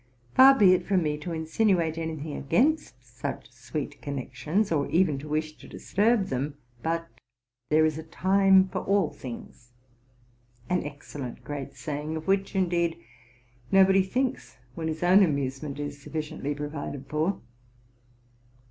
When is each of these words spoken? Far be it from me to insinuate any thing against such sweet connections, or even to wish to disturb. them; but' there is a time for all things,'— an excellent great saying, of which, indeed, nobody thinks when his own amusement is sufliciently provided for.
Far 0.33 0.55
be 0.57 0.73
it 0.73 0.87
from 0.87 1.03
me 1.03 1.15
to 1.19 1.31
insinuate 1.31 1.95
any 1.95 2.15
thing 2.15 2.35
against 2.35 2.95
such 3.05 3.51
sweet 3.51 4.01
connections, 4.01 4.71
or 4.71 4.89
even 4.89 5.19
to 5.19 5.27
wish 5.29 5.55
to 5.59 5.67
disturb. 5.67 6.29
them; 6.29 6.55
but' 6.81 7.07
there 7.69 7.85
is 7.85 7.99
a 7.99 8.03
time 8.03 8.67
for 8.69 8.79
all 8.79 9.11
things,'— 9.11 9.73
an 10.71 10.83
excellent 10.85 11.43
great 11.43 11.75
saying, 11.75 12.15
of 12.17 12.27
which, 12.27 12.55
indeed, 12.55 12.97
nobody 13.71 14.01
thinks 14.01 14.57
when 14.73 14.87
his 14.87 15.03
own 15.03 15.21
amusement 15.21 15.77
is 15.77 15.99
sufliciently 16.03 16.55
provided 16.57 17.05
for. 17.05 17.39